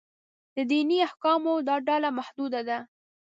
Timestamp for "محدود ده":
2.19-2.79